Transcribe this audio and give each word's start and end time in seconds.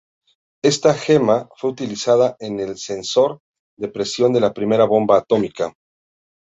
Esta 0.63 0.95
gema 0.95 1.47
fue 1.57 1.69
utilizada 1.69 2.35
en 2.39 2.59
el 2.59 2.75
sensor 2.79 3.37
de 3.77 3.87
presión 3.87 4.33
de 4.33 4.39
la 4.39 4.51
primera 4.51 4.85
bomba 4.85 5.17
atómica. 5.19 5.75